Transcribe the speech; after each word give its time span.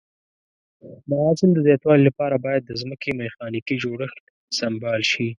د 1.09 1.11
حاصل 1.23 1.49
د 1.53 1.59
زیاتوالي 1.67 2.03
لپاره 2.09 2.35
باید 2.45 2.61
د 2.65 2.71
ځمکې 2.81 3.09
میخانیکي 3.21 3.75
جوړښت 3.83 4.23
سمبال 4.59 5.01
شي. 5.11 5.27